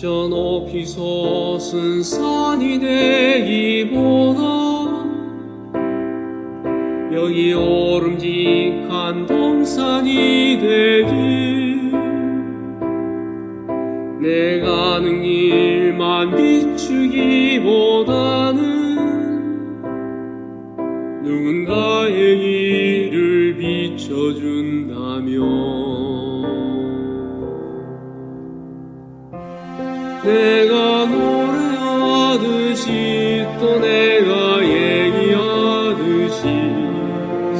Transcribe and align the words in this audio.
저 0.00 0.28
높이 0.28 0.86
솟은 0.86 2.04
산이 2.04 2.78
되기보다. 2.78 4.40
여기 7.12 7.52
오름직한 7.52 9.26
동산이 9.26 10.58
되길. 10.60 11.90
내 14.20 14.60
가 14.60 15.00
는 15.00 15.22
길만 15.22 16.36
비추기보다는 16.36 17.58
누군가의 21.22 22.38
길을 22.38 23.56
비춰준 23.58 24.57
내가 30.24 31.04
노래하듯이 31.06 32.86
또 33.60 33.78
내가 33.78 34.62
얘기하듯이 34.64 36.42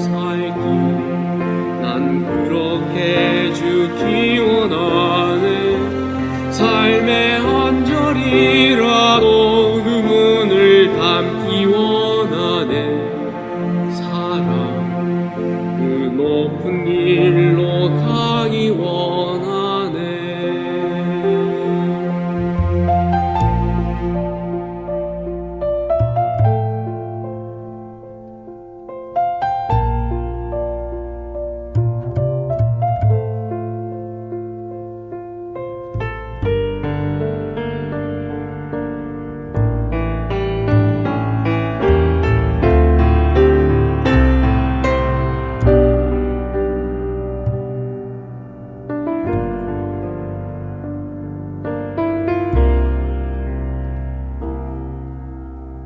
살기 0.03 0.59
난 1.81 2.25
그렇게 2.25 3.53
죽기 3.55 4.39
원하네. 4.41 5.79
삶의 6.53 7.41
한 7.41 7.85
절이라도 7.85 9.27
그분을 9.85 10.97
담기 10.99 11.65
원하네. 11.67 12.73
사랑 13.93 15.33
그 15.79 16.13
높은 16.17 16.85
길 16.85 17.28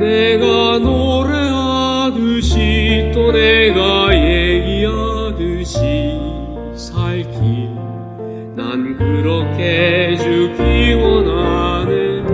내가 0.00 0.78
노래하듯이 0.78 2.48
또 3.12 3.30
내가 3.30 4.14
얘기하듯이 4.14 5.76
살길 6.74 7.68
난 8.56 8.96
그렇게 8.96 10.16
주기 10.16 10.94
원하는 10.94 12.26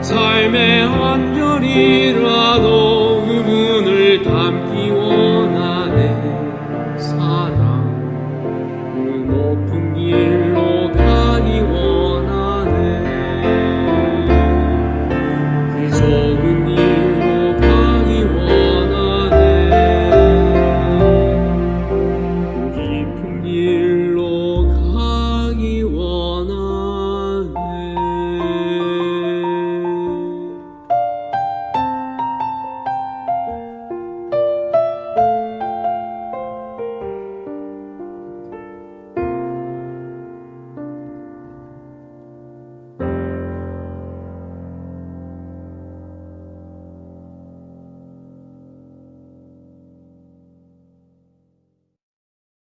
삶의 0.00 0.86
한 0.86 1.34
절이라도 1.34 3.01